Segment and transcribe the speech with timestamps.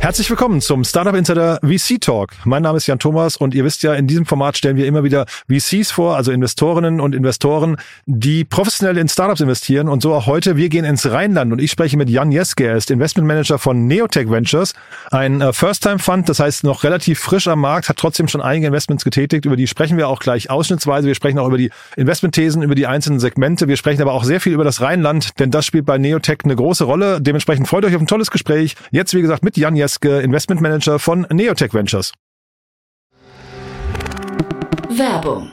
[0.00, 2.30] Herzlich willkommen zum Startup Insider VC Talk.
[2.46, 5.04] Mein Name ist Jan Thomas und ihr wisst ja, in diesem Format stellen wir immer
[5.04, 7.76] wieder VCs vor, also Investorinnen und Investoren,
[8.06, 10.56] die professionell in Startups investieren und so auch heute.
[10.56, 12.64] Wir gehen ins Rheinland und ich spreche mit Jan Jeske.
[12.64, 14.72] Er ist Investment Manager von Neotech Ventures,
[15.10, 19.04] ein äh, First-Time-Fund, das heißt noch relativ frisch am Markt, hat trotzdem schon einige Investments
[19.04, 19.44] getätigt.
[19.44, 21.08] Über die sprechen wir auch gleich ausschnittsweise.
[21.08, 23.68] Wir sprechen auch über die Investmentthesen, über die einzelnen Segmente.
[23.68, 26.56] Wir sprechen aber auch sehr viel über das Rheinland, denn das spielt bei Neotech eine
[26.56, 27.20] große Rolle.
[27.20, 28.76] Dementsprechend freut euch auf ein tolles Gespräch.
[28.92, 29.89] Jetzt, wie gesagt, mit Jan Jeske.
[29.90, 32.12] Jeske, Investment Manager von Neotech Ventures.
[34.88, 35.52] Werbung.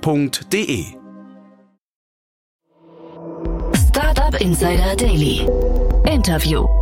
[0.00, 0.96] www.startup.de.
[3.74, 5.46] Startup Insider Daily.
[6.06, 6.81] Interview.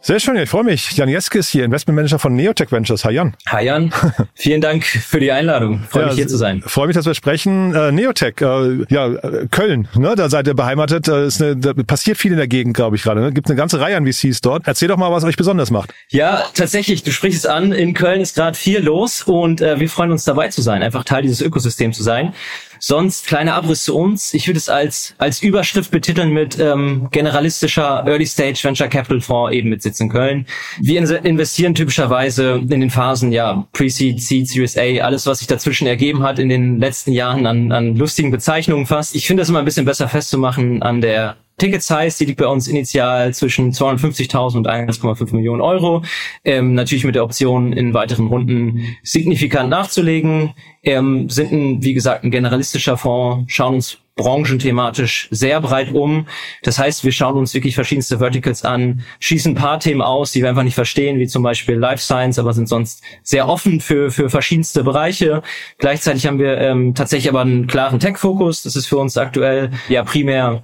[0.00, 0.92] Sehr schön, ich freue mich.
[0.92, 3.04] Jan Jeske ist hier, Investment Manager von Neotech Ventures.
[3.04, 3.34] Hi Jan.
[3.48, 3.92] Hi Jan,
[4.34, 5.82] vielen Dank für die Einladung.
[5.88, 6.62] Freue ja, mich hier zu sein.
[6.64, 7.74] Freue mich, dass wir sprechen.
[7.74, 9.08] Äh, Neotech, äh, ja,
[9.50, 11.08] Köln, ne, da seid ihr beheimatet.
[11.08, 13.20] Äh, ist eine, da passiert viel in der Gegend, glaube ich gerade.
[13.20, 13.32] Ne?
[13.32, 14.62] Gibt eine ganze Reihe an VCs dort.
[14.66, 15.92] Erzähl doch mal, was euch besonders macht.
[16.10, 17.72] Ja, tatsächlich, du sprichst es an.
[17.72, 21.02] In Köln ist gerade viel los und äh, wir freuen uns dabei zu sein, einfach
[21.02, 22.32] Teil dieses Ökosystems zu sein.
[22.78, 24.34] Sonst kleiner Abriss zu uns.
[24.34, 29.54] Ich würde es als als Überschrift betiteln mit ähm, generalistischer Early Stage Venture Capital Fonds
[29.54, 30.46] eben mit Sitz in Köln.
[30.80, 35.86] Wir investieren typischerweise in den Phasen ja Pre-Seed, Seed, Series A, alles was sich dazwischen
[35.86, 39.14] ergeben hat in den letzten Jahren an, an lustigen Bezeichnungen fast.
[39.14, 42.46] Ich finde das immer ein bisschen besser festzumachen an der Ticket Size, die liegt bei
[42.46, 46.02] uns initial zwischen 250.000 und 1,5 Millionen Euro.
[46.44, 50.52] Ähm, natürlich mit der Option, in weiteren Runden signifikant nachzulegen.
[50.82, 56.26] Ähm, sind, ein, wie gesagt, ein generalistischer Fonds, schauen uns branchenthematisch sehr breit um.
[56.62, 60.42] Das heißt, wir schauen uns wirklich verschiedenste Verticals an, schießen ein paar Themen aus, die
[60.42, 64.10] wir einfach nicht verstehen, wie zum Beispiel Life Science, aber sind sonst sehr offen für,
[64.10, 65.42] für verschiedenste Bereiche.
[65.78, 68.62] Gleichzeitig haben wir ähm, tatsächlich aber einen klaren Tech-Fokus.
[68.62, 70.62] Das ist für uns aktuell ja primär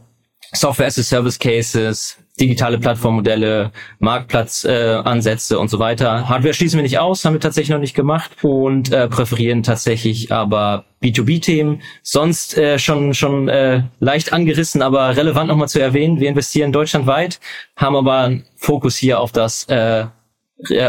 [0.55, 6.29] Software as a Service Cases, digitale Plattformmodelle, Marktplatzansätze äh, und so weiter.
[6.29, 10.33] Hardware schließen wir nicht aus, haben wir tatsächlich noch nicht gemacht und äh, präferieren tatsächlich
[10.33, 11.83] aber B2B-Themen.
[12.03, 16.21] Sonst äh, schon schon äh, leicht angerissen, aber relevant nochmal zu erwähnen.
[16.21, 17.41] Wir investieren deutschlandweit,
[17.77, 20.07] haben aber einen Fokus hier auf das äh,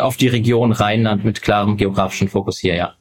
[0.02, 2.94] auf die Region Rheinland mit klarem geografischen Fokus hier, ja.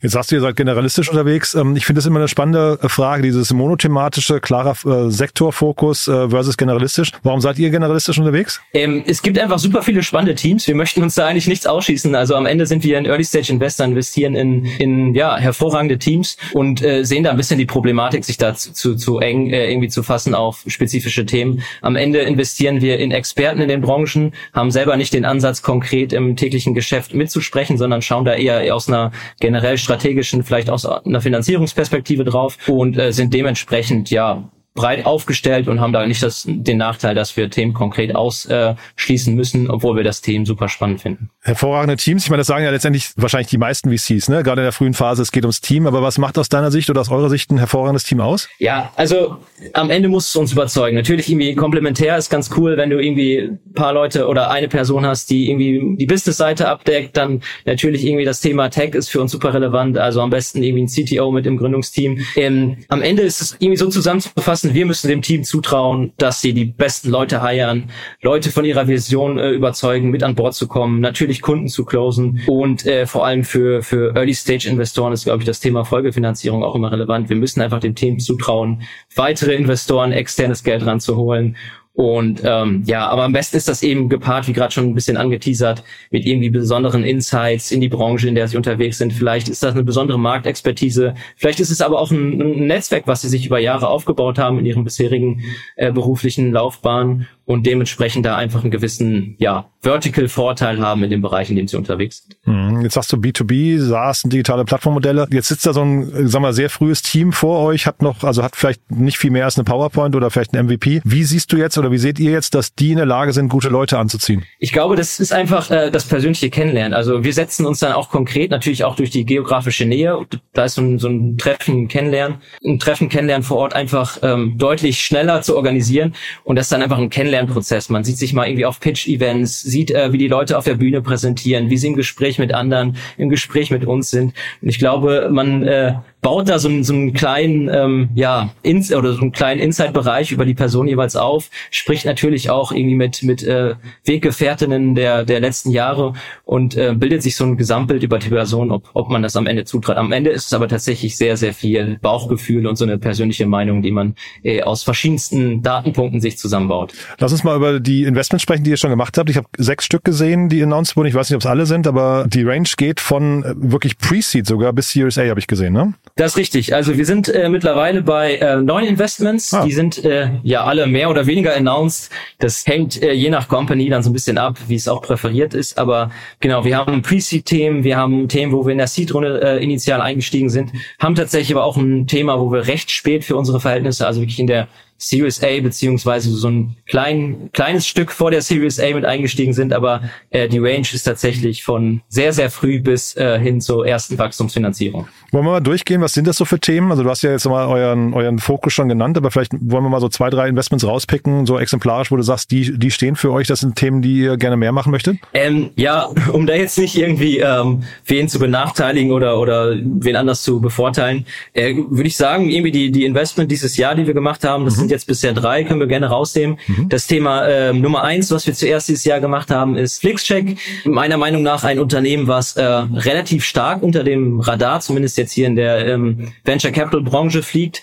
[0.00, 1.56] Jetzt sagst du, ihr seid generalistisch unterwegs.
[1.56, 6.28] Ähm, ich finde das immer eine spannende äh, Frage, dieses monothematische, klarer äh, Sektorfokus äh,
[6.28, 7.10] versus generalistisch.
[7.24, 8.60] Warum seid ihr generalistisch unterwegs?
[8.74, 10.68] Ähm, es gibt einfach super viele spannende Teams.
[10.68, 12.14] Wir möchten uns da eigentlich nichts ausschießen.
[12.14, 17.02] Also am Ende sind wir ein Early-Stage-Investor, investieren in, in ja, hervorragende Teams und äh,
[17.02, 20.32] sehen da ein bisschen die Problematik, sich da zu, zu, eng äh, irgendwie zu fassen
[20.32, 21.64] auf spezifische Themen.
[21.82, 26.12] Am Ende investieren wir in Experten in den Branchen, haben selber nicht den Ansatz, konkret
[26.12, 29.10] im täglichen Geschäft mitzusprechen, sondern schauen da eher aus einer
[29.40, 35.80] generell strategischen, vielleicht aus einer Finanzierungsperspektive drauf und äh, sind dementsprechend ja breit aufgestellt und
[35.80, 40.20] haben da nicht das, den Nachteil, dass wir Themen konkret ausschließen müssen, obwohl wir das
[40.20, 41.30] Thema super spannend finden.
[41.40, 42.24] Hervorragende Teams.
[42.24, 44.42] Ich meine, das sagen ja letztendlich wahrscheinlich die meisten VCs, ne?
[44.42, 45.86] Gerade in der frühen Phase, es geht ums Team.
[45.86, 48.48] Aber was macht aus deiner Sicht oder aus eurer Sicht ein hervorragendes Team aus?
[48.58, 49.38] Ja, also
[49.72, 50.96] am Ende muss es uns überzeugen.
[50.96, 55.04] Natürlich irgendwie komplementär ist ganz cool, wenn du irgendwie ein paar Leute oder eine Person
[55.04, 57.16] hast, die irgendwie die Business-Seite abdeckt.
[57.16, 59.98] Dann natürlich irgendwie das Thema Tech ist für uns super relevant.
[59.98, 62.18] Also am besten irgendwie ein CTO mit im Gründungsteam.
[62.36, 66.40] Ähm, am Ende ist es irgendwie so zusammenzufassen, müssen, wir müssen dem Team zutrauen, dass
[66.40, 67.90] sie die besten Leute heiern,
[68.22, 72.42] Leute von ihrer Vision äh, überzeugen, mit an Bord zu kommen, natürlich Kunden zu closen
[72.46, 76.92] und äh, vor allem für, für Early-Stage-Investoren ist, glaube ich, das Thema Folgefinanzierung auch immer
[76.92, 77.28] relevant.
[77.28, 78.82] Wir müssen einfach dem Team zutrauen,
[79.14, 81.56] weitere Investoren externes Geld ranzuholen
[81.98, 85.16] Und ähm, ja, aber am besten ist das eben gepaart, wie gerade schon ein bisschen
[85.16, 89.12] angeteasert, mit irgendwie besonderen Insights in die Branche, in der sie unterwegs sind.
[89.12, 91.16] Vielleicht ist das eine besondere Marktexpertise.
[91.34, 94.60] Vielleicht ist es aber auch ein, ein Netzwerk, was sie sich über Jahre aufgebaut haben
[94.60, 95.42] in ihren bisherigen
[95.74, 101.48] äh, beruflichen Laufbahnen und dementsprechend da einfach einen gewissen ja, Vertical-Vorteil haben in dem Bereich,
[101.48, 102.36] in dem sie unterwegs sind.
[102.44, 102.82] Mhm.
[102.82, 105.26] Jetzt sagst du B2B, SaaS digitale Plattformmodelle.
[105.30, 108.42] Jetzt sitzt da so ein, sagen wir, sehr frühes Team vor euch, hat noch, also
[108.42, 111.00] hat vielleicht nicht viel mehr als eine PowerPoint oder vielleicht ein MVP.
[111.04, 113.48] Wie siehst du jetzt oder wie seht ihr jetzt, dass die in der Lage sind,
[113.48, 114.44] gute Leute anzuziehen?
[114.58, 116.92] Ich glaube, das ist einfach äh, das persönliche Kennenlernen.
[116.92, 120.74] Also wir setzen uns dann auch konkret, natürlich auch durch die geografische Nähe, da ist
[120.74, 125.40] so ein, so ein Treffen kennenlernen, ein Treffen kennenlernen vor Ort einfach ähm, deutlich schneller
[125.40, 127.88] zu organisieren und das dann einfach ein Kennenlernen Lernprozess.
[127.88, 131.02] Man sieht sich mal irgendwie auf Pitch-Events, sieht, äh, wie die Leute auf der Bühne
[131.02, 134.34] präsentieren, wie sie im Gespräch mit anderen, im Gespräch mit uns sind.
[134.60, 139.12] Und ich glaube, man äh, baut da so, so einen kleinen, ähm, ja, ins oder
[139.12, 143.42] so einen kleinen Inside-Bereich über die Person jeweils auf, spricht natürlich auch irgendwie mit mit
[143.42, 143.74] äh,
[144.04, 148.70] Weggefährtinnen der der letzten Jahre und äh, bildet sich so ein Gesamtbild über die Person,
[148.70, 149.96] ob ob man das am Ende zutraut.
[149.96, 153.82] Am Ende ist es aber tatsächlich sehr sehr viel Bauchgefühl und so eine persönliche Meinung,
[153.82, 156.92] die man äh, aus verschiedensten Datenpunkten sich zusammenbaut.
[157.18, 159.30] Lass uns mal über die Investments sprechen, die ihr schon gemacht habt.
[159.30, 161.08] Ich habe sechs Stück gesehen, die announced wurden.
[161.08, 164.46] Ich weiß nicht, ob es alle sind, aber die Range geht von äh, wirklich Pre-Seed
[164.46, 165.94] sogar bis Series A, habe ich gesehen, ne?
[166.18, 166.74] Das ist richtig.
[166.74, 169.54] Also wir sind äh, mittlerweile bei äh, neun Investments.
[169.54, 169.64] Ah.
[169.64, 172.10] Die sind äh, ja alle mehr oder weniger announced.
[172.40, 175.54] Das hängt äh, je nach Company dann so ein bisschen ab, wie es auch präferiert
[175.54, 175.78] ist.
[175.78, 176.10] Aber
[176.40, 180.50] genau, wir haben Pre-Seed-Themen, wir haben Themen, wo wir in der Seed-Runde äh, initial eingestiegen
[180.50, 184.20] sind, haben tatsächlich aber auch ein Thema, wo wir recht spät für unsere Verhältnisse, also
[184.20, 184.66] wirklich in der
[184.98, 189.72] Series A beziehungsweise so ein klein, kleines Stück vor der Series A mit eingestiegen sind,
[189.72, 194.18] aber äh, die Range ist tatsächlich von sehr, sehr früh bis äh, hin zur ersten
[194.18, 195.06] Wachstumsfinanzierung.
[195.30, 196.90] Wollen wir mal durchgehen, was sind das so für Themen?
[196.90, 199.90] Also du hast ja jetzt mal euren, euren Fokus schon genannt, aber vielleicht wollen wir
[199.90, 203.30] mal so zwei, drei Investments rauspicken, so exemplarisch, wo du sagst, die, die stehen für
[203.30, 205.18] euch, das sind Themen, die ihr gerne mehr machen möchtet?
[205.32, 210.42] Ähm, ja, um da jetzt nicht irgendwie ähm, wen zu benachteiligen oder, oder wen anders
[210.42, 214.42] zu bevorteilen, äh, würde ich sagen, irgendwie die, die Investment dieses Jahr, die wir gemacht
[214.44, 214.80] haben, das mhm.
[214.80, 216.58] sind jetzt bisher drei, können wir gerne rausnehmen.
[216.66, 216.88] Mhm.
[216.88, 220.56] Das Thema äh, Nummer eins, was wir zuerst dieses Jahr gemacht haben, ist Flixcheck.
[220.84, 225.46] Meiner Meinung nach ein Unternehmen, was äh, relativ stark unter dem Radar, zumindest jetzt hier
[225.46, 227.82] in der ähm, Venture Capital Branche fliegt,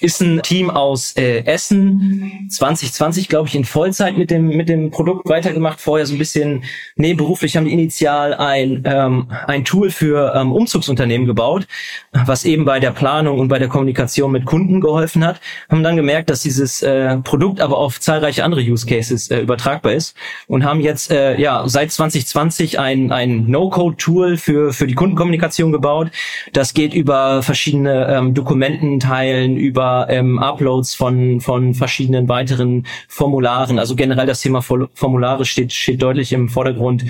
[0.00, 4.90] ist ein Team aus äh, Essen, 2020 glaube ich in Vollzeit mit dem mit dem
[4.90, 5.80] Produkt weitergemacht.
[5.80, 6.64] Vorher so ein bisschen
[6.96, 11.66] nebenberuflich haben die initial ein ähm, ein Tool für ähm, Umzugsunternehmen gebaut,
[12.12, 15.40] was eben bei der Planung und bei der Kommunikation mit Kunden geholfen hat.
[15.70, 19.92] Haben dann gemerkt, dass dieses äh, Produkt aber auf zahlreiche andere Use Cases äh, übertragbar
[19.92, 20.16] ist
[20.46, 25.72] und haben jetzt äh, ja seit 2020 ein ein No-Code Tool für für die Kundenkommunikation
[25.72, 26.10] gebaut.
[26.52, 33.78] Das geht über verschiedene ähm, Dokumententeilen, über ähm, Uploads von, von verschiedenen weiteren Formularen.
[33.78, 37.04] Also generell das Thema Formulare steht, steht deutlich im Vordergrund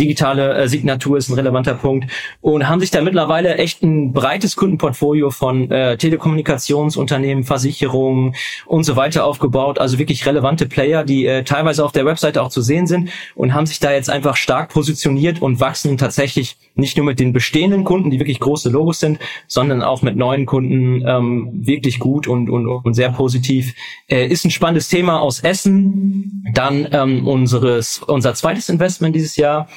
[0.00, 2.10] digitale äh, Signatur ist ein relevanter Punkt
[2.40, 8.34] und haben sich da mittlerweile echt ein breites Kundenportfolio von äh, Telekommunikationsunternehmen, Versicherungen
[8.66, 9.78] und so weiter aufgebaut.
[9.78, 13.54] Also wirklich relevante Player, die äh, teilweise auf der Webseite auch zu sehen sind und
[13.54, 17.84] haben sich da jetzt einfach stark positioniert und wachsen tatsächlich nicht nur mit den bestehenden
[17.84, 22.48] Kunden, die wirklich große Logos sind, sondern auch mit neuen Kunden ähm, wirklich gut und,
[22.48, 23.74] und, und sehr positiv.
[24.08, 26.44] Äh, ist ein spannendes Thema aus Essen.
[26.54, 29.68] Dann ähm, unseres, unser zweites Investment dieses Jahr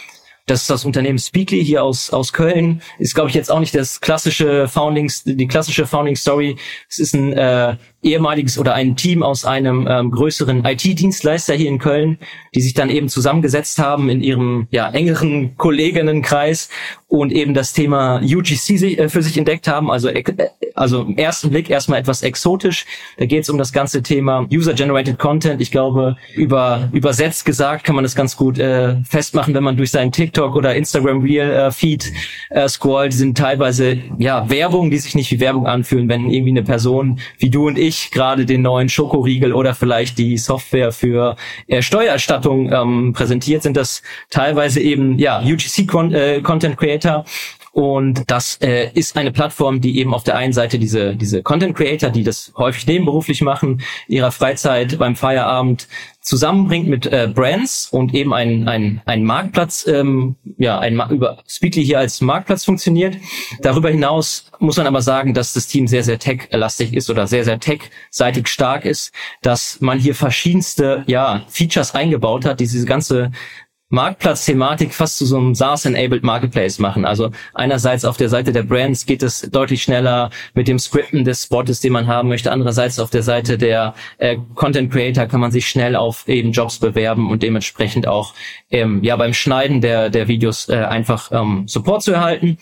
[0.46, 2.82] das ist das Unternehmen Speakly hier aus, aus Köln.
[3.00, 6.58] Ist, glaube ich, jetzt auch nicht das klassische Founding, die klassische Founding Story.
[6.90, 11.80] Es ist ein äh, ehemaliges oder ein Team aus einem ähm, größeren IT-Dienstleister hier in
[11.80, 12.18] Köln,
[12.54, 16.70] die sich dann eben zusammengesetzt haben in ihrem ja, engeren Kolleginnenkreis
[17.08, 19.90] und eben das Thema UGC äh, für sich entdeckt haben.
[19.90, 20.24] Also, äh,
[20.76, 22.86] also im ersten Blick erstmal etwas exotisch.
[23.18, 25.62] Da geht es um das ganze Thema User-Generated Content.
[25.62, 29.92] Ich glaube, über, übersetzt gesagt kann man das ganz gut äh, festmachen, wenn man durch
[29.92, 31.98] seinen TikTok oder Instagram Reel äh,
[32.50, 33.14] äh, scrollt.
[33.14, 37.50] Sind teilweise ja Werbung, die sich nicht wie Werbung anfühlen, wenn irgendwie eine Person wie
[37.50, 41.36] du und ich ich gerade den neuen Schokoriegel oder vielleicht die Software für
[41.68, 45.88] äh, Steuererstattung ähm, präsentiert, sind das teilweise eben ja UGC
[47.74, 51.76] und das äh, ist eine Plattform, die eben auf der einen Seite diese, diese Content
[51.76, 55.88] Creator, die das häufig nebenberuflich machen, ihrer Freizeit beim Feierabend
[56.22, 61.84] zusammenbringt mit äh, Brands und eben ein, ein, ein Marktplatz, ähm, ja, ein über Speedly
[61.84, 63.18] hier als Marktplatz funktioniert.
[63.62, 67.44] Darüber hinaus muss man aber sagen, dass das Team sehr, sehr tech-lastig ist oder sehr,
[67.44, 69.12] sehr tech-seitig stark ist,
[69.42, 73.32] dass man hier verschiedenste ja, Features eingebaut hat, die diese ganze
[73.94, 77.06] Marktplatzthematik fast zu so einem SaaS-enabled Marketplace machen.
[77.06, 81.44] Also einerseits auf der Seite der Brands geht es deutlich schneller mit dem Scripten des
[81.44, 82.52] Spottes, den man haben möchte.
[82.52, 86.80] Andererseits auf der Seite der äh, Content Creator kann man sich schnell auf eben Jobs
[86.80, 88.34] bewerben und dementsprechend auch
[88.72, 92.58] ähm, ja beim Schneiden der der Videos äh, einfach ähm, Support zu erhalten.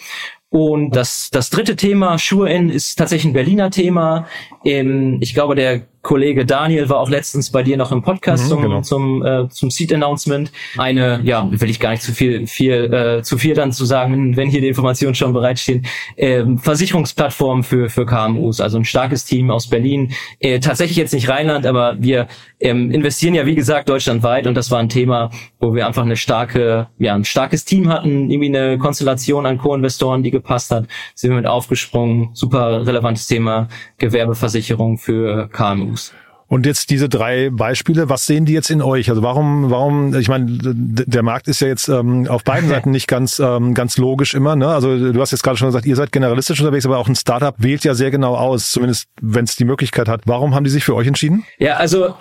[0.49, 4.27] Und das, das dritte Thema, Sure-In, ist tatsächlich ein Berliner Thema.
[4.65, 8.49] Ähm, ich glaube, der Kollege Daniel war auch letztens bei dir noch im Podcast mhm,
[8.49, 8.81] zum, genau.
[8.81, 10.51] zum, äh, zum Seed Announcement.
[10.77, 14.35] Eine, ja, will ich gar nicht zu viel, viel, äh, zu viel dann zu sagen,
[14.35, 15.85] wenn hier die Informationen schon bereitstehen.
[16.15, 20.11] Äh, Versicherungsplattform für, für KMUs, also ein starkes Team aus Berlin.
[20.39, 22.27] Äh, tatsächlich jetzt nicht Rheinland, aber wir
[22.59, 25.29] ähm, investieren ja, wie gesagt, deutschlandweit und das war ein Thema,
[25.59, 30.23] wo wir einfach eine starke, ja, ein starkes Team hatten, irgendwie eine Konstellation an Co-Investoren,
[30.23, 32.29] die gepasst hat, sind wir mit aufgesprungen.
[32.33, 33.67] Super relevantes Thema,
[33.97, 35.90] Gewerbeversicherung für KMUs.
[35.91, 36.13] News.
[36.51, 39.09] Und jetzt diese drei Beispiele, was sehen die jetzt in euch?
[39.09, 43.07] Also warum, warum, ich meine, der Markt ist ja jetzt ähm, auf beiden Seiten nicht
[43.07, 44.57] ganz, ähm, ganz logisch immer.
[44.57, 44.67] Ne?
[44.67, 47.55] Also du hast jetzt gerade schon gesagt, ihr seid generalistisch unterwegs, aber auch ein Startup
[47.57, 50.23] wählt ja sehr genau aus, zumindest wenn es die Möglichkeit hat.
[50.25, 51.45] Warum haben die sich für euch entschieden?
[51.57, 52.15] Ja, also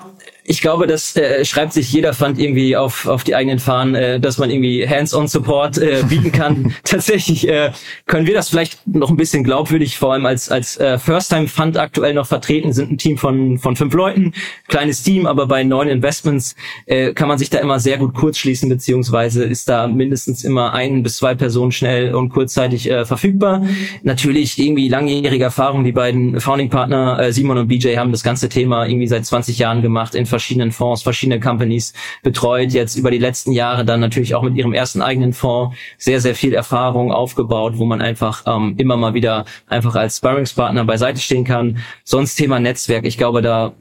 [0.50, 4.18] ich glaube, das äh, schreibt sich jeder Fund irgendwie auf, auf die eigenen Fahnen, äh,
[4.18, 6.74] dass man irgendwie Hands-on-Support äh, bieten kann.
[6.82, 7.70] Tatsächlich äh,
[8.06, 12.14] können wir das vielleicht noch ein bisschen glaubwürdig, vor allem als, als äh, First-Time-Fund aktuell
[12.14, 14.32] noch vertreten, sind ein Team von, von fünf Leuten,
[14.66, 18.68] kleines Team, aber bei neuen Investments äh, kann man sich da immer sehr gut kurzschließen,
[18.68, 23.64] beziehungsweise ist da mindestens immer ein bis zwei Personen schnell und kurzzeitig äh, verfügbar.
[24.02, 28.84] Natürlich irgendwie langjährige Erfahrung, die beiden Founding-Partner äh, Simon und BJ haben das ganze Thema
[28.84, 31.92] irgendwie seit 20 Jahren gemacht in verschiedenen Fonds, verschiedene Companies
[32.22, 36.20] betreut, jetzt über die letzten Jahre dann natürlich auch mit ihrem ersten eigenen Fonds sehr,
[36.20, 41.20] sehr viel Erfahrung aufgebaut, wo man einfach ähm, immer mal wieder einfach als Sparringspartner beiseite
[41.20, 41.78] stehen kann.
[42.04, 43.74] Sonst Thema Netzwerk, ich glaube, da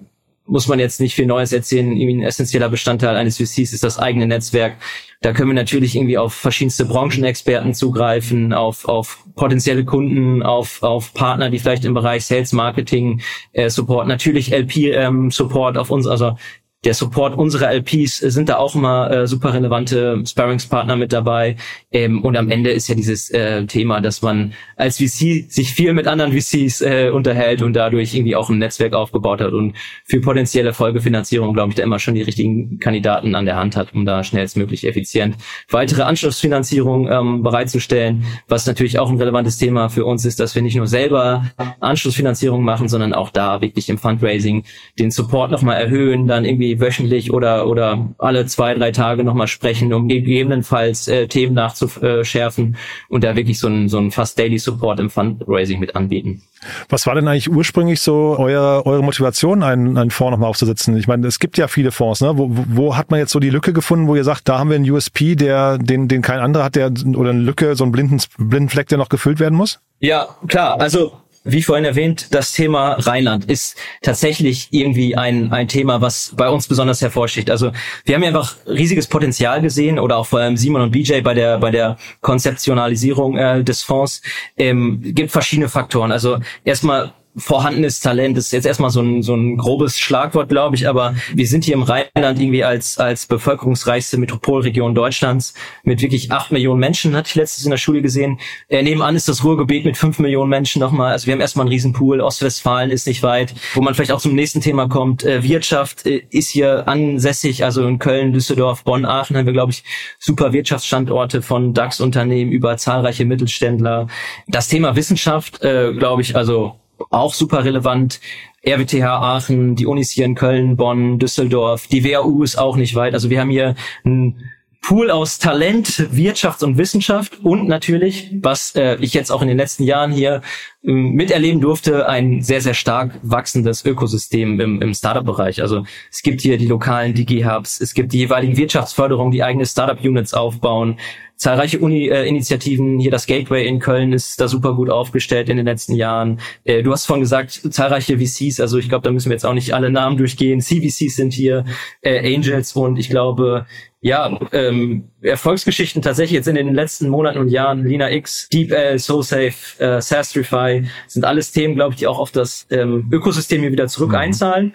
[0.50, 1.96] muss man jetzt nicht viel Neues erzählen.
[1.96, 4.78] Irgendwie ein essentieller Bestandteil eines VCs ist das eigene Netzwerk.
[5.22, 11.14] Da können wir natürlich irgendwie auf verschiedenste Branchenexperten zugreifen, auf, auf potenzielle Kunden, auf, auf
[11.14, 16.08] Partner, die vielleicht im Bereich Sales Marketing äh, Support, natürlich LP ähm, Support auf uns,
[16.08, 16.38] also
[16.86, 21.58] der Support unserer LPs sind da auch immer äh, super relevante Sparringspartner mit dabei.
[21.92, 25.94] Ähm, und am Ende ist ja dieses äh, Thema, dass man als VC sich viel
[25.94, 30.22] mit anderen VCs äh, unterhält und dadurch irgendwie auch ein Netzwerk aufgebaut hat und für
[30.22, 34.06] potenzielle Folgefinanzierung, glaube ich, da immer schon die richtigen Kandidaten an der Hand hat, um
[34.06, 35.36] da schnellstmöglich effizient
[35.70, 38.24] weitere Anschlussfinanzierung ähm, bereitzustellen.
[38.48, 42.64] Was natürlich auch ein relevantes Thema für uns ist, dass wir nicht nur selber Anschlussfinanzierung
[42.64, 44.64] machen, sondern auch da wirklich im Fundraising
[44.98, 49.48] den Support nochmal erhöhen, dann irgendwie irgendwie wöchentlich oder, oder alle zwei, drei Tage nochmal
[49.48, 52.78] sprechen, um gegebenenfalls äh, Themen nachzuschärfen
[53.10, 56.42] und da wirklich so ein, so ein fast Daily Support im Fundraising mit anbieten.
[56.90, 60.98] Was war denn eigentlich ursprünglich so euer, eure Motivation, einen, einen Fonds nochmal aufzusetzen?
[60.98, 62.38] Ich meine, es gibt ja viele Fonds, ne?
[62.38, 64.76] Wo, wo hat man jetzt so die Lücke gefunden, wo ihr sagt, da haben wir
[64.76, 68.20] einen USP, der, den, den kein anderer hat, der, oder eine Lücke, so einen blinden,
[68.38, 69.80] blinden Fleck, der noch gefüllt werden muss?
[70.00, 70.80] Ja, klar.
[70.80, 76.50] Also wie vorhin erwähnt, das Thema Rheinland ist tatsächlich irgendwie ein, ein Thema, was bei
[76.50, 77.50] uns besonders hervorsticht.
[77.50, 77.72] Also
[78.06, 81.34] wir haben ja einfach riesiges Potenzial gesehen oder auch vor allem Simon und BJ bei
[81.34, 84.22] der bei der Konzeptionalisierung äh, des Fonds
[84.58, 86.12] ähm, gibt verschiedene Faktoren.
[86.12, 90.88] Also erstmal vorhandenes Talent ist jetzt erstmal so ein, so ein grobes Schlagwort, glaube ich,
[90.88, 96.52] aber wir sind hier im Rheinland irgendwie als, als bevölkerungsreichste Metropolregion Deutschlands mit wirklich acht
[96.52, 98.40] Millionen Menschen, hatte ich letztes in der Schule gesehen.
[98.68, 101.12] Äh, nebenan ist das Ruhrgebiet mit fünf Millionen Menschen nochmal.
[101.12, 102.22] Also wir haben erstmal einen Riesenpool.
[102.22, 103.54] Ostwestfalen ist nicht weit.
[103.74, 105.24] Wo man vielleicht auch zum nächsten Thema kommt.
[105.24, 109.72] Äh, Wirtschaft äh, ist hier ansässig, also in Köln, Düsseldorf, Bonn, Aachen haben wir, glaube
[109.72, 109.84] ich,
[110.18, 114.08] super Wirtschaftsstandorte von DAX-Unternehmen über zahlreiche Mittelständler.
[114.48, 116.79] Das Thema Wissenschaft, äh, glaube ich, also
[117.10, 118.20] auch super relevant.
[118.68, 123.14] RWTH Aachen, die Unis hier in Köln, Bonn, Düsseldorf, die WHU ist auch nicht weit.
[123.14, 124.52] Also wir haben hier ein
[124.82, 129.58] Pool aus Talent, Wirtschaft und Wissenschaft und natürlich, was äh, ich jetzt auch in den
[129.58, 130.42] letzten Jahren hier
[130.84, 135.62] äh, miterleben durfte, ein sehr, sehr stark wachsendes Ökosystem im, im Startup-Bereich.
[135.62, 140.34] Also es gibt hier die lokalen Digi-Hubs, es gibt die jeweiligen Wirtschaftsförderungen, die eigene Startup-Units
[140.34, 140.98] aufbauen
[141.40, 143.00] zahlreiche Uni-Initiativen.
[143.00, 146.42] Hier das Gateway in Köln ist da super gut aufgestellt in den letzten Jahren.
[146.66, 148.60] Äh, du hast vorhin gesagt, zahlreiche VCs.
[148.60, 150.60] Also ich glaube, da müssen wir jetzt auch nicht alle Namen durchgehen.
[150.60, 151.64] CVCs sind hier,
[152.02, 153.66] äh, Angels und ich glaube,
[154.02, 159.54] ja, ähm, Erfolgsgeschichten tatsächlich jetzt in den letzten Monaten und Jahren, Lina X, DeepL, SoSafe,
[159.80, 163.88] äh, Sastrify, sind alles Themen, glaube ich, die auch auf das ähm, Ökosystem hier wieder
[163.88, 164.16] zurück mhm.
[164.16, 164.74] einzahlen.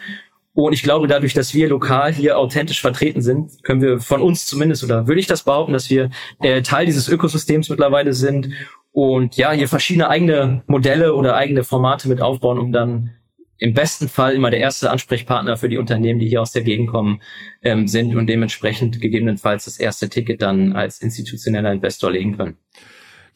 [0.55, 4.47] Und ich glaube, dadurch, dass wir lokal hier authentisch vertreten sind, können wir von uns
[4.47, 8.51] zumindest, oder würde ich das behaupten, dass wir äh, Teil dieses Ökosystems mittlerweile sind
[8.93, 13.11] und ja, hier verschiedene eigene Modelle oder eigene Formate mit aufbauen, um dann
[13.59, 16.89] im besten Fall immer der erste Ansprechpartner für die Unternehmen, die hier aus der Gegend
[16.89, 17.21] kommen,
[17.63, 22.59] ähm, sind und dementsprechend gegebenenfalls das erste Ticket dann als institutioneller Investor legen können.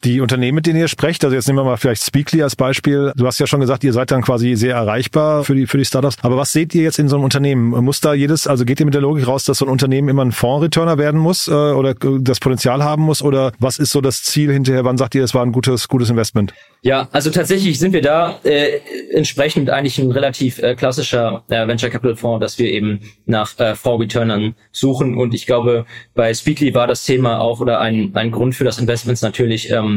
[0.05, 3.11] Die Unternehmen, mit denen ihr sprecht, also jetzt nehmen wir mal vielleicht Speakly als Beispiel.
[3.17, 5.83] Du hast ja schon gesagt, ihr seid dann quasi sehr erreichbar für die, für die
[5.83, 6.15] Startups.
[6.21, 7.71] Aber was seht ihr jetzt in so einem Unternehmen?
[7.83, 10.23] Muss da jedes, also geht ihr mit der Logik raus, dass so ein Unternehmen immer
[10.23, 13.21] ein Fondsreturner werden muss äh, oder das Potenzial haben muss?
[13.21, 14.85] Oder was ist so das Ziel hinterher?
[14.85, 16.53] Wann sagt ihr, es war ein gutes, gutes Investment?
[16.81, 18.79] Ja, also tatsächlich sind wir da äh,
[19.11, 23.75] entsprechend eigentlich ein relativ äh, klassischer äh, Venture Capital Fonds, dass wir eben nach äh,
[23.75, 25.17] Fonds-Returnern suchen.
[25.17, 28.79] Und ich glaube, bei Speakly war das Thema auch oder ein, ein Grund für das
[28.79, 29.88] Investments natürlich ähm,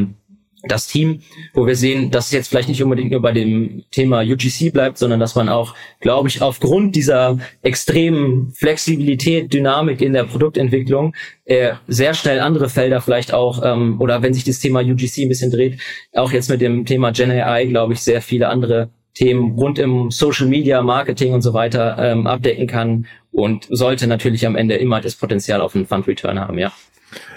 [0.63, 1.19] das Team,
[1.53, 4.97] wo wir sehen, dass es jetzt vielleicht nicht unbedingt nur bei dem Thema UGC bleibt,
[4.97, 11.73] sondern dass man auch, glaube ich, aufgrund dieser extremen Flexibilität, Dynamik in der Produktentwicklung äh,
[11.87, 15.51] sehr schnell andere Felder vielleicht auch, ähm, oder wenn sich das Thema UGC ein bisschen
[15.51, 15.79] dreht,
[16.13, 20.11] auch jetzt mit dem Thema Gen AI, glaube ich, sehr viele andere Themen rund im
[20.11, 25.01] Social Media, Marketing und so weiter ähm, abdecken kann und sollte natürlich am Ende immer
[25.01, 26.71] das Potenzial auf einen Fund Return haben, ja.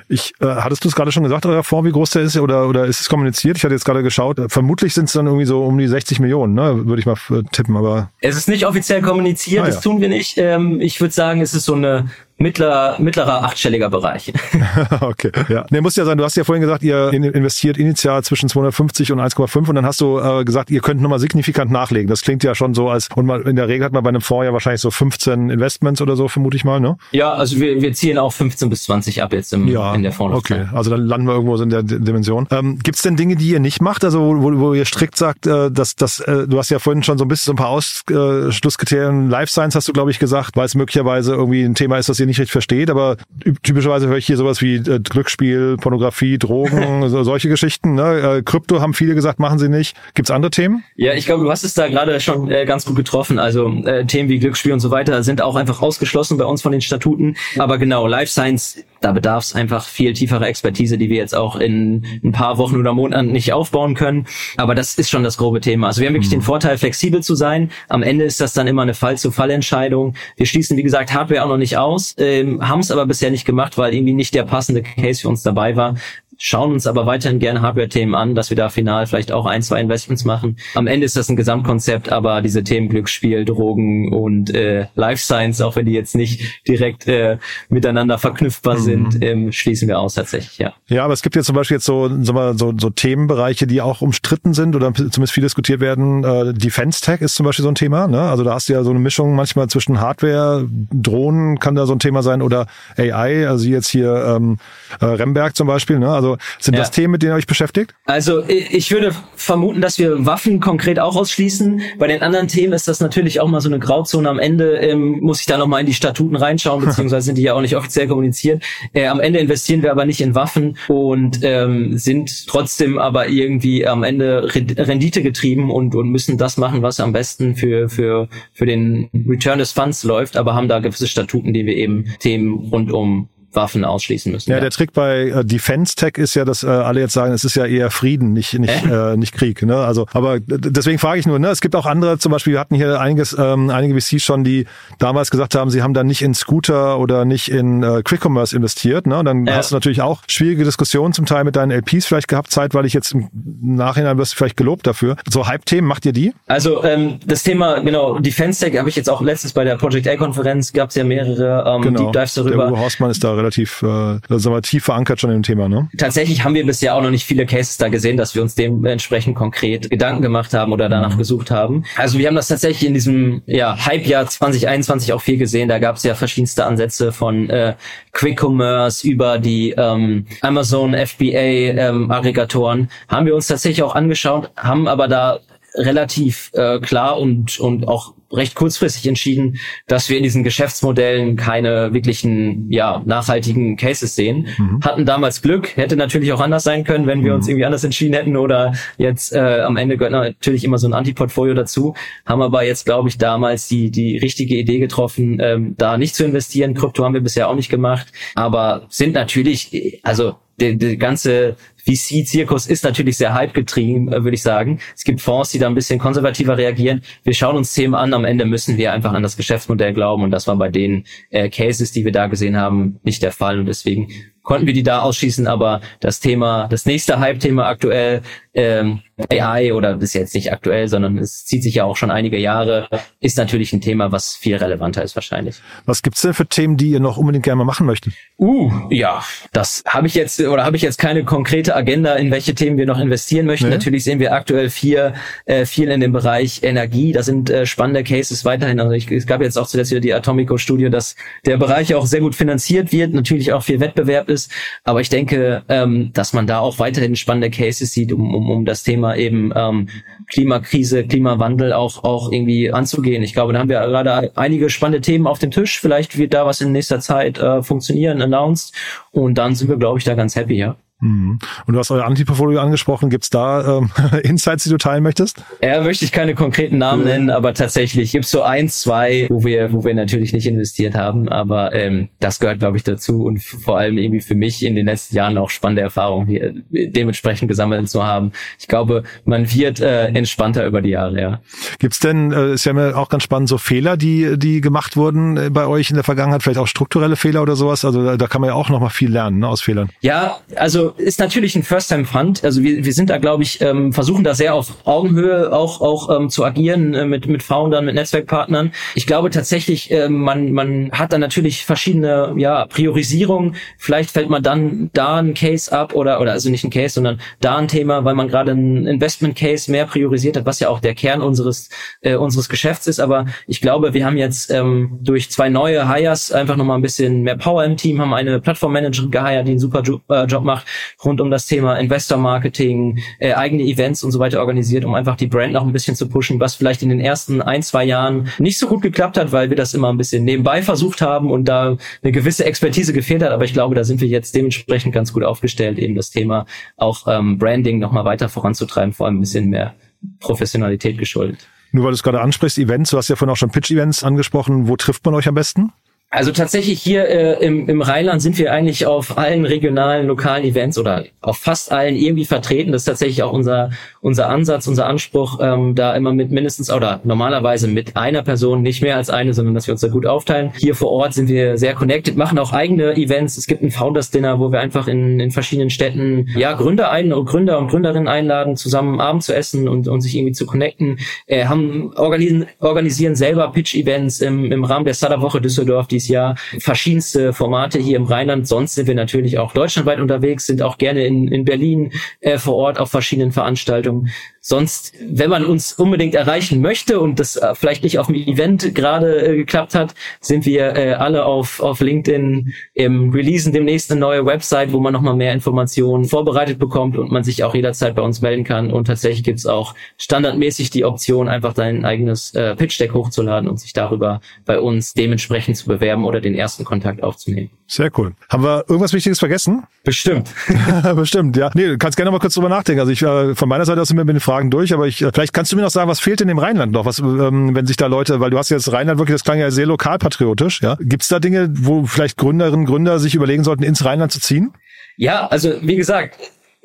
[0.09, 2.69] Ich, äh, hattest du es gerade schon gesagt, euer Fonds, wie groß der ist oder,
[2.69, 3.57] oder ist es kommuniziert?
[3.57, 4.41] Ich hatte jetzt gerade geschaut.
[4.49, 6.87] Vermutlich sind es dann irgendwie so um die 60 Millionen, ne?
[6.87, 7.17] würde ich mal
[7.51, 7.77] tippen.
[7.77, 9.73] Aber Es ist nicht offiziell kommuniziert, ah, ja.
[9.73, 10.39] das tun wir nicht.
[10.39, 14.33] Ähm, ich würde sagen, es ist so eine mittler, mittlerer achtstelliger Bereich.
[15.01, 15.65] okay, ja.
[15.71, 19.21] Nee, muss ja sein, du hast ja vorhin gesagt, ihr investiert initial zwischen 250 und
[19.21, 22.09] 1,5 und dann hast du äh, gesagt, ihr könnt nochmal signifikant nachlegen.
[22.09, 24.21] Das klingt ja schon so als, und man, in der Regel hat man bei einem
[24.21, 26.97] Fonds ja wahrscheinlich so 15 Investments oder so, vermute ich mal, ne?
[27.13, 30.13] Ja, also wir, wir ziehen auch 15 bis 20 ab jetzt im, ja, in der
[30.13, 30.37] Fonds.
[30.37, 32.47] Okay, also dann landen wir irgendwo so in der Dimension.
[32.51, 35.47] Ähm, Gibt es denn Dinge, die ihr nicht macht, also wo, wo ihr strikt sagt,
[35.47, 37.69] äh, dass, dass äh, du hast ja vorhin schon so ein bisschen so ein paar
[37.69, 42.09] Ausschlusskriterien, Life Science hast du, glaube ich, gesagt, weil es möglicherweise irgendwie ein Thema ist,
[42.09, 43.17] das ihr nicht richtig versteht, aber
[43.63, 47.95] typischerweise höre ich hier sowas wie äh, Glücksspiel, Pornografie, Drogen, so, solche Geschichten.
[47.95, 48.39] Ne?
[48.39, 49.97] Äh, Krypto haben viele gesagt, machen sie nicht.
[50.15, 50.85] Gibt's andere Themen?
[50.97, 53.39] Ja, ich glaube, du hast es da gerade schon äh, ganz gut getroffen.
[53.39, 56.73] Also äh, Themen wie Glücksspiel und so weiter sind auch einfach ausgeschlossen bei uns von
[56.73, 57.37] den Statuten.
[57.59, 61.57] Aber genau, Life Science, da bedarf es einfach viel tieferer Expertise, die wir jetzt auch
[61.57, 64.27] in ein paar Wochen oder Monaten nicht aufbauen können.
[64.57, 65.89] Aber das ist schon das grobe Thema.
[65.89, 66.37] Also wir haben wirklich mhm.
[66.37, 67.71] den Vorteil, flexibel zu sein.
[67.89, 70.15] Am Ende ist das dann immer eine Fall-zu-Fall-Entscheidung.
[70.37, 72.15] Wir schließen, wie gesagt, Hardware auch noch nicht aus.
[72.19, 75.43] Ähm, haben es aber bisher nicht gemacht, weil irgendwie nicht der passende Case für uns
[75.43, 75.97] dabei war
[76.39, 79.81] schauen uns aber weiterhin gerne Hardware-Themen an, dass wir da final vielleicht auch ein, zwei
[79.81, 80.57] Investments machen.
[80.75, 85.61] Am Ende ist das ein Gesamtkonzept, aber diese Themen Glücksspiel, Drogen und äh, Life Science,
[85.61, 87.39] auch wenn die jetzt nicht direkt äh,
[87.69, 88.81] miteinander verknüpfbar mhm.
[88.81, 90.75] sind, ähm, schließen wir aus tatsächlich, ja.
[90.89, 94.03] Ja, aber es gibt jetzt zum Beispiel jetzt so, so, so, so Themenbereiche, die auch
[94.03, 96.25] umstritten sind oder zumindest viel diskutiert werden.
[96.25, 98.07] Äh, Defense Tech ist zum Beispiel so ein Thema.
[98.09, 98.21] Ne?
[98.21, 101.95] Also da hast du ja so eine Mischung manchmal zwischen Hardware, Drohnen kann da so
[101.95, 104.59] ein Thema sein oder AI, also jetzt hier ähm,
[105.01, 105.99] äh, Remberg zum Beispiel.
[105.99, 106.09] Ne?
[106.09, 106.81] Also also sind ja.
[106.81, 107.95] das Themen, mit denen ihr euch beschäftigt?
[108.05, 111.81] Also ich würde vermuten, dass wir Waffen konkret auch ausschließen.
[111.99, 114.29] Bei den anderen Themen ist das natürlich auch mal so eine Grauzone.
[114.29, 117.55] Am Ende ähm, muss ich da nochmal in die Statuten reinschauen, beziehungsweise sind die ja
[117.55, 118.63] auch nicht offiziell kommuniziert.
[118.93, 123.87] Äh, am Ende investieren wir aber nicht in Waffen und ähm, sind trotzdem aber irgendwie
[123.87, 128.67] am Ende Rendite getrieben und, und müssen das machen, was am besten für, für, für
[128.67, 132.93] den Return des Funds läuft, aber haben da gewisse Statuten, die wir eben Themen rund
[132.93, 134.51] um Waffen ausschließen müssen.
[134.51, 134.61] Ja, ja.
[134.61, 137.57] der Trick bei äh, Defense Tech ist ja, dass äh, alle jetzt sagen, es ist
[137.57, 139.63] ja eher Frieden, nicht nicht äh, nicht Krieg.
[139.63, 139.77] Ne?
[139.77, 141.39] Also, aber deswegen frage ich nur.
[141.39, 142.19] Ne, es gibt auch andere.
[142.19, 144.67] Zum Beispiel, wir hatten hier einiges, ähm, einige VCs schon, die
[144.99, 148.55] damals gesagt haben, sie haben dann nicht in Scooter oder nicht in äh, Quick Commerce
[148.55, 149.07] investiert.
[149.07, 149.19] Ne?
[149.19, 149.57] Und dann ja.
[149.57, 153.13] hast du natürlich auch schwierige Diskussionen zum Teil mit deinen LPs vielleicht gehabt, zeitweilig jetzt
[153.13, 153.29] im
[153.63, 155.17] Nachhinein wirst du vielleicht gelobt dafür.
[155.29, 156.33] So Hype-Themen macht ihr die?
[156.47, 160.09] Also ähm, das Thema genau Defense Tech habe ich jetzt auch letztens bei der Project
[160.09, 162.05] A-Konferenz gab es ja mehrere ähm, genau.
[162.05, 162.57] Deep Dives darüber.
[162.57, 165.89] Der Uwe Horstmann ist da relativ, äh, sagen wir, tief verankert schon im Thema, ne?
[165.97, 169.37] Tatsächlich haben wir bisher auch noch nicht viele Cases da gesehen, dass wir uns dementsprechend
[169.37, 171.19] konkret Gedanken gemacht haben oder danach mhm.
[171.19, 171.85] gesucht haben.
[171.97, 175.69] Also wir haben das tatsächlich in diesem ja, Hype-Jahr 2021 auch viel gesehen.
[175.69, 177.75] Da gab es ja verschiedenste Ansätze von äh,
[178.13, 182.91] Quick Commerce über die ähm, Amazon FBA ähm, Aggregatoren.
[183.09, 185.41] Haben wir uns tatsächlich auch angeschaut, haben aber da
[185.75, 191.93] relativ äh, klar und, und auch recht kurzfristig entschieden, dass wir in diesen Geschäftsmodellen keine
[191.93, 194.49] wirklichen, ja, nachhaltigen Cases sehen.
[194.59, 194.81] Mhm.
[194.83, 197.37] Hatten damals Glück, hätte natürlich auch anders sein können, wenn wir mhm.
[197.37, 200.93] uns irgendwie anders entschieden hätten oder jetzt äh, am Ende gehört natürlich immer so ein
[200.93, 205.97] Anti-Portfolio dazu, haben aber jetzt, glaube ich, damals die, die richtige Idee getroffen, ähm, da
[205.97, 206.75] nicht zu investieren.
[206.75, 212.67] Krypto haben wir bisher auch nicht gemacht, aber sind natürlich, also die, die ganze VC-Zirkus
[212.67, 214.81] ist natürlich sehr hype-getrieben, äh, würde ich sagen.
[214.95, 217.03] Es gibt Fonds, die da ein bisschen konservativer reagieren.
[217.23, 218.13] Wir schauen uns Themen an.
[218.13, 220.25] Am Ende müssen wir einfach an das Geschäftsmodell glauben.
[220.25, 223.59] Und das war bei den äh, Cases, die wir da gesehen haben, nicht der Fall.
[223.61, 224.09] Und deswegen
[224.47, 228.23] konnten wir die da ausschließen, aber das Thema, das nächste Hype-Thema aktuell,
[228.55, 232.39] ähm, AI oder ist jetzt nicht aktuell, sondern es zieht sich ja auch schon einige
[232.39, 232.89] Jahre,
[233.21, 235.57] ist natürlich ein Thema, was viel relevanter ist wahrscheinlich.
[235.85, 238.15] Was gibt's denn für Themen, die ihr noch unbedingt gerne mal machen möchtet?
[238.39, 242.55] Uh, ja, das habe ich jetzt oder habe ich jetzt keine konkrete Agenda, in welche
[242.55, 243.69] Themen wir noch investieren möchten.
[243.69, 243.75] Nee.
[243.75, 247.13] Natürlich sehen wir aktuell vier, äh, viel in dem Bereich Energie.
[247.13, 248.81] Da sind äh, spannende Cases weiterhin.
[248.81, 252.21] Also ich, es gab jetzt auch zuletzt wieder die Atomico-Studie, dass der Bereich auch sehr
[252.21, 254.51] gut finanziert wird, natürlich auch viel Wettbewerb ist.
[254.85, 258.65] Aber ich denke, ähm, dass man da auch weiterhin spannende Cases sieht, um, um, um
[258.65, 259.89] das Thema eben ähm,
[260.29, 263.23] Klimakrise, Klimawandel auch, auch irgendwie anzugehen.
[263.23, 265.81] Ich glaube, da haben wir gerade einige spannende Themen auf dem Tisch.
[265.81, 268.75] Vielleicht wird da was in nächster Zeit äh, funktionieren, announced.
[269.13, 270.77] Und dann sind wir, glaube ich, da ganz happy, ja.
[271.01, 271.39] Mhm.
[271.67, 273.11] Und du hast euer Antiportfolio angesprochen.
[273.11, 273.91] Gibt's da ähm,
[274.23, 275.45] Insights, die du teilen möchtest?
[275.63, 279.73] Ja, möchte ich keine konkreten Namen nennen, aber tatsächlich gibt's so ein, zwei, wo wir,
[279.73, 281.29] wo wir natürlich nicht investiert haben.
[281.29, 284.87] Aber ähm, das gehört, glaube ich, dazu und vor allem irgendwie für mich in den
[284.87, 288.33] letzten Jahren auch spannende Erfahrungen hier dementsprechend gesammelt zu haben.
[288.59, 291.41] Ich glaube, man wird äh, entspannter über die Jahre, ja.
[291.79, 295.37] Gibt's denn, äh, ist ja mir auch ganz spannend, so Fehler, die, die gemacht wurden
[295.37, 297.85] äh, bei euch in der Vergangenheit, vielleicht auch strukturelle Fehler oder sowas?
[297.85, 299.91] Also da, da kann man ja auch nochmal viel lernen ne, aus Fehlern.
[300.01, 302.45] Ja, also ist natürlich ein First-Time-Fund.
[302.45, 306.15] Also wir, wir sind da, glaube ich, ähm, versuchen da sehr auf Augenhöhe auch auch
[306.15, 308.73] ähm, zu agieren äh, mit mit Foundern, mit Netzwerkpartnern.
[308.95, 313.57] Ich glaube tatsächlich, äh, man man hat da natürlich verschiedene ja Priorisierungen.
[313.79, 317.21] Vielleicht fällt man dann da ein Case ab oder oder also nicht ein Case, sondern
[317.41, 320.81] da ein Thema, weil man gerade ein Investment Case mehr priorisiert hat, was ja auch
[320.81, 321.69] der Kern unseres
[322.03, 323.01] äh, unseres Geschäfts ist.
[323.01, 326.83] Aber ich glaube, wir haben jetzt ähm, durch zwei neue Hires einfach noch mal ein
[326.83, 330.67] bisschen mehr Power im Team, haben eine Plattformmanagerin geheiert, die einen super äh, Job macht
[331.05, 335.17] rund um das Thema Investor Marketing, äh, eigene Events und so weiter organisiert, um einfach
[335.17, 338.29] die Brand noch ein bisschen zu pushen, was vielleicht in den ersten ein, zwei Jahren
[338.39, 341.47] nicht so gut geklappt hat, weil wir das immer ein bisschen nebenbei versucht haben und
[341.47, 343.31] da eine gewisse Expertise gefehlt hat.
[343.31, 347.07] Aber ich glaube, da sind wir jetzt dementsprechend ganz gut aufgestellt, eben das Thema auch
[347.09, 349.75] ähm, Branding nochmal weiter voranzutreiben, vor allem ein bisschen mehr
[350.21, 351.47] Professionalität geschuldet.
[351.73, 354.69] Nur weil du es gerade ansprichst, Events, du hast ja vorhin auch schon Pitch-Events angesprochen.
[354.69, 355.73] Wo trifft man euch am besten?
[356.11, 360.79] Also tatsächlich hier äh, im, im Rheinland sind wir eigentlich auf allen regionalen, lokalen Events
[360.79, 362.73] oder auf fast allen irgendwie vertreten.
[362.73, 363.71] Das ist tatsächlich auch unser
[364.07, 368.81] unser Ansatz, unser Anspruch, ähm, da immer mit mindestens oder normalerweise mit einer Person, nicht
[368.81, 370.53] mehr als eine, sondern dass wir uns da gut aufteilen.
[370.57, 373.37] Hier vor Ort sind wir sehr connected, machen auch eigene Events.
[373.37, 377.11] Es gibt ein Founders Dinner, wo wir einfach in, in verschiedenen Städten ja Gründer ein
[377.11, 381.01] Gründer und Gründerinnen einladen, zusammen Abend zu essen und, und sich irgendwie zu connecten.
[381.27, 386.09] Äh, haben organisieren, organisieren selber Pitch Events im, im Rahmen der Startup Woche Düsseldorf dieses
[386.09, 386.37] Jahr.
[386.59, 388.47] Verschiedenste Formate hier im Rheinland.
[388.47, 392.55] Sonst sind wir natürlich auch deutschlandweit unterwegs, sind auch gerne in, in Berlin äh, vor
[392.55, 394.11] Ort auf verschiedenen Veranstaltungen.
[394.49, 398.77] Sonst, wenn man uns unbedingt erreichen möchte und das äh, vielleicht nicht auf dem Event
[398.77, 403.99] gerade äh, geklappt hat, sind wir äh, alle auf, auf LinkedIn im Releasen demnächst eine
[403.99, 408.03] neue Website, wo man nochmal mehr Informationen vorbereitet bekommt und man sich auch jederzeit bei
[408.03, 408.71] uns melden kann.
[408.71, 413.73] Und tatsächlich gibt's auch standardmäßig die Option, einfach dein eigenes äh, Pitch-Deck hochzuladen und sich
[413.73, 417.51] darüber bei uns dementsprechend zu bewerben oder den ersten Kontakt aufzunehmen.
[417.67, 418.15] Sehr cool.
[418.29, 419.65] Haben wir irgendwas Wichtiges vergessen?
[419.83, 420.31] Bestimmt.
[420.95, 421.51] Bestimmt, ja.
[421.55, 422.79] Nee, du kannst gerne mal kurz drüber nachdenken.
[422.79, 425.03] Also ich äh, von meiner Seite aus sind wir mit den Fragen durch, aber ich,
[425.03, 426.85] äh, vielleicht kannst du mir noch sagen, was fehlt in dem Rheinland noch?
[426.85, 429.51] Was, ähm, wenn sich da Leute, weil du hast jetzt Rheinland wirklich, das klang ja
[429.51, 430.77] sehr lokalpatriotisch, ja.
[430.81, 434.53] Gibt's da Dinge, wo vielleicht Gründerinnen, Gründer sich überlegen sollten, ins Rheinland zu ziehen?
[434.97, 436.17] Ja, also wie gesagt,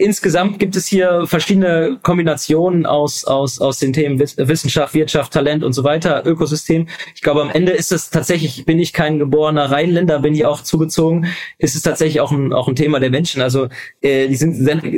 [0.01, 5.73] insgesamt gibt es hier verschiedene Kombinationen aus, aus, aus den Themen Wissenschaft, Wirtschaft, Talent und
[5.73, 6.87] so weiter, Ökosystem.
[7.15, 10.61] Ich glaube, am Ende ist es tatsächlich, bin ich kein geborener Rheinländer, bin ich auch
[10.61, 13.41] zugezogen, ist es tatsächlich auch ein, auch ein Thema der Menschen.
[13.41, 13.67] Also
[14.01, 14.55] äh, die sind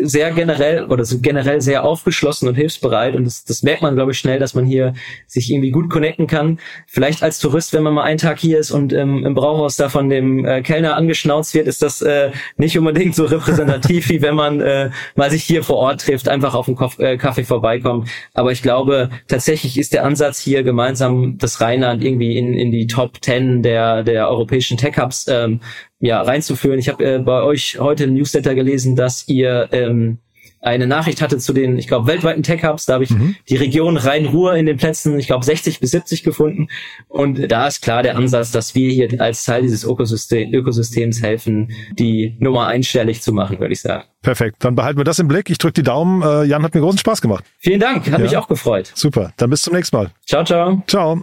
[0.10, 4.12] sehr generell oder sind generell sehr aufgeschlossen und hilfsbereit und das, das merkt man, glaube
[4.12, 4.94] ich, schnell, dass man hier
[5.28, 6.60] sich irgendwie gut connecten kann.
[6.88, 9.90] Vielleicht als Tourist, wenn man mal einen Tag hier ist und ähm, im Brauhaus da
[9.90, 14.36] von dem äh, Kellner angeschnauzt wird, ist das äh, nicht unbedingt so repräsentativ, wie wenn
[14.36, 18.10] man äh, mal sich hier vor Ort trifft, einfach auf den äh, Kaffee vorbeikommt.
[18.34, 22.88] Aber ich glaube, tatsächlich ist der Ansatz hier gemeinsam das Rheinland irgendwie in, in die
[22.88, 25.62] Top Ten der, der europäischen Tech-Hubs ähm,
[26.00, 26.80] ja, reinzuführen.
[26.80, 30.20] Ich habe äh, bei euch heute im Newsletter gelesen, dass ihr ähm,
[30.64, 32.86] eine Nachricht hatte zu den, ich glaube, weltweiten Tech-Hubs.
[32.86, 33.36] Da habe ich mhm.
[33.50, 36.70] die Region Rhein-Ruhr in den Plätzen, ich glaube, 60 bis 70 gefunden.
[37.10, 41.72] Und da ist klar der Ansatz, dass wir hier als Teil dieses Ökosystem, Ökosystems helfen,
[42.00, 44.06] die Nummer einstellig zu machen, würde ich sagen.
[44.22, 44.58] Perfekt.
[44.60, 45.50] Dann behalten wir das im Blick.
[45.50, 46.22] Ich drücke die Daumen.
[46.22, 47.44] Äh, Jan hat mir großen Spaß gemacht.
[47.58, 48.06] Vielen Dank.
[48.06, 48.20] Hat ja.
[48.20, 48.92] mich auch gefreut.
[48.96, 49.34] Super.
[49.36, 50.12] Dann bis zum nächsten Mal.
[50.26, 50.82] Ciao, ciao.
[50.88, 51.22] Ciao.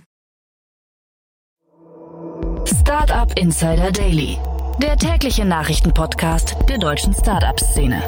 [2.66, 4.37] Startup Insider Daily.
[4.83, 8.03] Der tägliche Nachrichtenpodcast der deutschen Startup-Szene.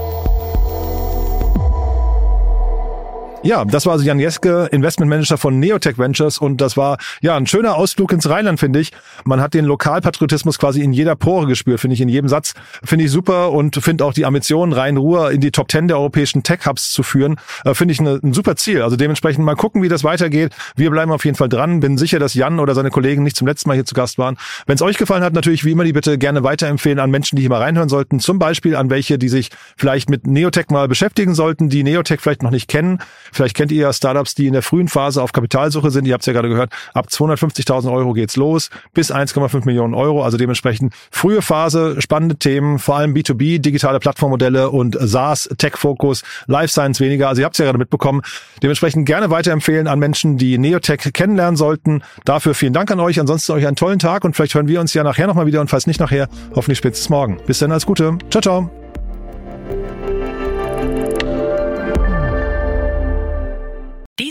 [3.45, 7.49] Ja, das war also Jan Jeske, Investmentmanager von Neotech Ventures und das war ja ein
[7.49, 8.93] schöner Ausflug ins Rheinland, finde ich.
[9.25, 12.55] Man hat den Lokalpatriotismus quasi in jeder Pore gespürt, finde ich, in jedem Satz.
[12.85, 16.45] Finde ich super und finde auch die Ambition, Rhein-Ruhr in die Top 10 der europäischen
[16.45, 18.81] Tech-Hubs zu führen, äh, finde ich eine, ein super Ziel.
[18.81, 20.55] Also dementsprechend mal gucken, wie das weitergeht.
[20.77, 21.81] Wir bleiben auf jeden Fall dran.
[21.81, 24.37] Bin sicher, dass Jan oder seine Kollegen nicht zum letzten Mal hier zu Gast waren.
[24.67, 27.43] Wenn es euch gefallen hat, natürlich wie immer die Bitte gerne weiterempfehlen an Menschen, die
[27.43, 28.21] hier mal reinhören sollten.
[28.21, 32.45] Zum Beispiel an welche, die sich vielleicht mit Neotech mal beschäftigen sollten, die Neotech vielleicht
[32.45, 33.01] noch nicht kennen.
[33.33, 36.07] Vielleicht kennt ihr ja Startups, die in der frühen Phase auf Kapitalsuche sind.
[36.07, 40.23] Ihr habt es ja gerade gehört, ab 250.000 Euro geht's los bis 1,5 Millionen Euro.
[40.23, 46.69] Also dementsprechend frühe Phase, spannende Themen, vor allem B2B, digitale Plattformmodelle und SaaS, Tech-Fokus, Life
[46.69, 47.29] Science weniger.
[47.29, 48.23] Also ihr habt es ja gerade mitbekommen.
[48.63, 52.03] Dementsprechend gerne weiterempfehlen an Menschen, die Neotech kennenlernen sollten.
[52.25, 53.19] Dafür vielen Dank an euch.
[53.19, 55.69] Ansonsten euch einen tollen Tag und vielleicht hören wir uns ja nachher nochmal wieder und
[55.69, 57.39] falls nicht nachher, hoffentlich spätestens morgen.
[57.47, 58.19] Bis dann, alles Gute.
[58.31, 58.82] Ciao, ciao.